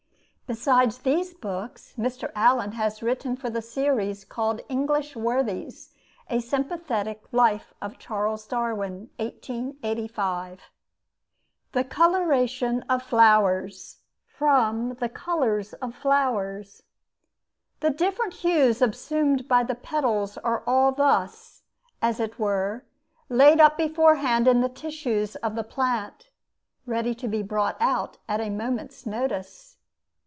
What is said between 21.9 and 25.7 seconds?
as it were, laid up beforehand in the tissues of the